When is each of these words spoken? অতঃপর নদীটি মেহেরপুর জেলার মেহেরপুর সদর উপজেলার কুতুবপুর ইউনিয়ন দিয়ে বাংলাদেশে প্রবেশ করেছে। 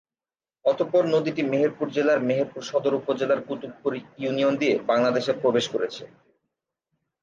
অতঃপর 0.65 1.03
নদীটি 1.05 1.41
মেহেরপুর 1.43 1.87
জেলার 1.89 2.19
মেহেরপুর 2.21 2.61
সদর 2.61 2.93
উপজেলার 2.93 3.39
কুতুবপুর 3.47 3.91
ইউনিয়ন 4.17 4.53
দিয়ে 4.57 4.75
বাংলাদেশে 4.89 5.33
প্রবেশ 5.41 5.65
করেছে। 5.73 6.03